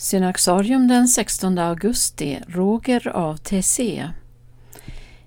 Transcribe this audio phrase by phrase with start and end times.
[0.00, 4.08] Synaxarium den 16 augusti, Roger av TC.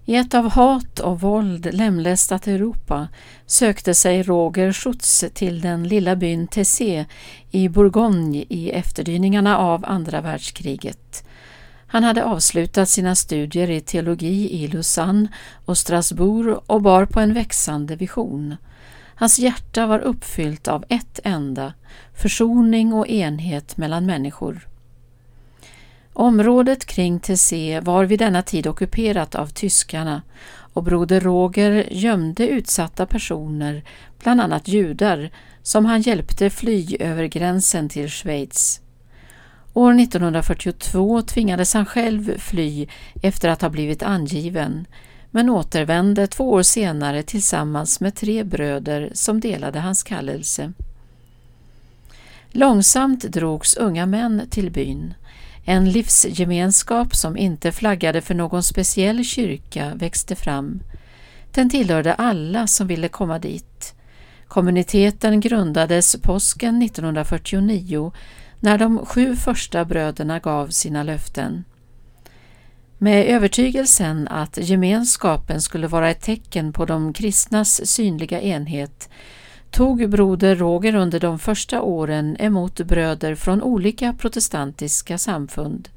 [0.06, 3.08] I ett av hat och våld lemlästat Europa
[3.46, 7.06] sökte sig Roger Schutz till den lilla byn Tessé
[7.50, 11.24] i Bourgogne i efterdyningarna av andra världskriget.
[11.88, 15.28] Han hade avslutat sina studier i teologi i Lausanne
[15.66, 18.56] och Strasbourg och bar på en växande vision.
[19.22, 21.74] Hans hjärta var uppfyllt av ett enda,
[22.14, 24.68] försoning och enhet mellan människor.
[26.14, 30.22] Området kring Tessé var vid denna tid ockuperat av tyskarna
[30.74, 33.84] och broder Roger gömde utsatta personer,
[34.24, 35.30] bland annat judar,
[35.64, 38.82] som han hjälpte fly över gränsen till Schweiz.
[39.74, 42.88] År 1942 tvingades han själv fly
[43.22, 44.86] efter att ha blivit angiven,
[45.32, 50.74] men återvände två år senare tillsammans med tre bröder som delade hans kallelse.
[52.52, 55.14] Långsamt drogs unga män till byn.
[55.66, 60.80] En livsgemenskap som inte flaggade för någon speciell kyrka växte fram.
[61.52, 63.96] Den tillhörde alla som ville komma dit.
[64.48, 68.12] Kommuniteten grundades påsken 1949
[68.60, 71.64] när de sju första bröderna gav sina löften.
[73.04, 79.10] Med övertygelsen att gemenskapen skulle vara ett tecken på de kristnas synliga enhet
[79.72, 85.90] tog broder Roger under de första åren emot bröder från olika protestantiska samfund.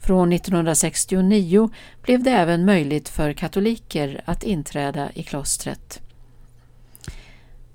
[0.00, 1.70] Från 1969
[2.02, 6.05] blev det även möjligt för katoliker att inträda i klostret.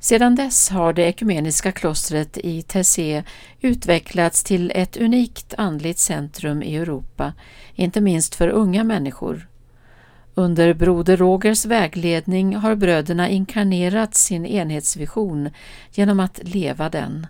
[0.03, 3.23] Sedan dess har det ekumeniska klostret i Tessé
[3.59, 7.33] utvecklats till ett unikt andligt centrum i Europa,
[7.75, 9.47] inte minst för unga människor.
[10.33, 15.49] Under broder Rogers vägledning har bröderna inkarnerat sin enhetsvision
[15.91, 17.27] genom att leva den.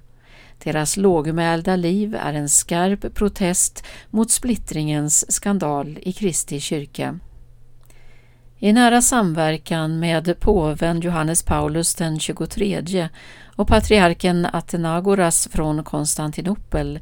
[0.63, 7.19] Deras lågmälda liv är en skarp protest mot splittringens skandal i Kristi kyrka.
[8.63, 13.09] I nära samverkan med påven Johannes Paulus den 23
[13.55, 16.99] och patriarken Athenagoras från Konstantinopel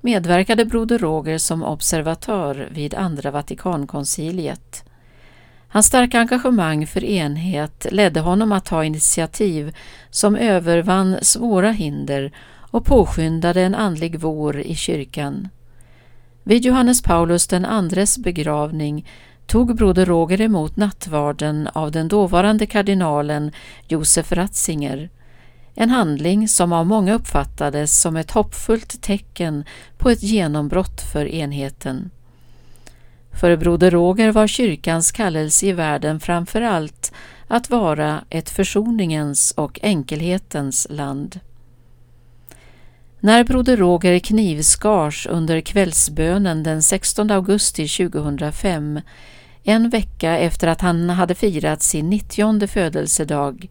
[0.00, 4.84] medverkade broder Roger som observatör vid Andra Vatikankonciliet.
[5.68, 9.76] Hans starka engagemang för enhet ledde honom att ta initiativ
[10.10, 12.32] som övervann svåra hinder
[12.70, 15.48] och påskyndade en andlig vår i kyrkan.
[16.42, 19.06] Vid Johannes Paulus den andres begravning
[19.50, 23.52] tog broder Roger emot nattvarden av den dåvarande kardinalen
[23.88, 25.10] Josef Ratzinger,
[25.74, 29.64] en handling som av många uppfattades som ett hoppfullt tecken
[29.98, 32.10] på ett genombrott för enheten.
[33.40, 37.12] För broder Roger var kyrkans kallelse i världen framför allt
[37.48, 41.40] att vara ett försoningens och enkelhetens land.
[43.20, 49.00] När broder Roger knivskars under kvällsbönen den 16 augusti 2005,
[49.64, 53.68] en vecka efter att han hade firat sin 90 födelsedag,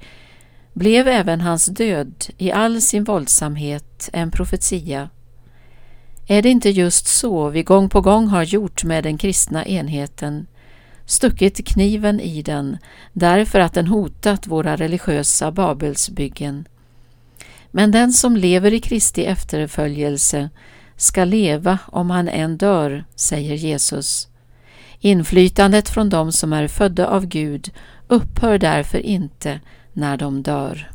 [0.74, 5.10] blev även hans död i all sin våldsamhet en profetia.
[6.28, 10.48] Är det inte just så vi gång på gång har gjort med den kristna enheten,
[11.06, 12.78] stuckit kniven i den
[13.14, 16.68] därför att den hotat våra religiösa Babelsbyggen?
[17.72, 20.50] Men den som lever i Kristi efterföljelse
[20.96, 24.28] ska leva om han än dör, säger Jesus.
[25.00, 27.72] Inflytandet från dem som är födda av Gud
[28.08, 29.60] upphör därför inte
[29.94, 30.92] när de dör.